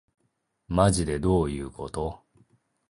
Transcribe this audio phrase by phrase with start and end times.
[0.67, 2.23] まじでどういうこと